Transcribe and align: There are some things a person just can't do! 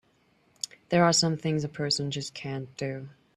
There 0.89 1.03
are 1.03 1.13
some 1.13 1.37
things 1.37 1.63
a 1.63 1.69
person 1.69 2.09
just 2.09 2.33
can't 2.33 2.75
do! 2.75 3.09